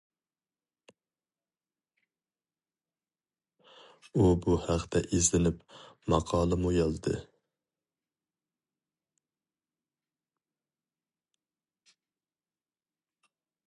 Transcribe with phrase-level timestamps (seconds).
[4.15, 5.61] ئۇ بۇ ھەقتە ئىزدىنىپ
[6.15, 7.21] ماقالىمۇ يازدى.